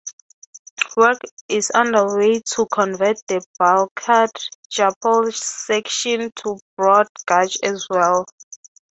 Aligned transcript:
Work 0.97 1.19
is 1.47 1.69
underway 1.69 2.39
to 2.55 2.65
convert 2.73 3.17
the 3.27 3.45
Balaghat-Jabalpur 3.59 5.31
section 5.35 6.31
to 6.37 6.59
broad 6.75 7.05
gauge 7.27 7.59
as 7.61 7.85
well. 7.87 8.25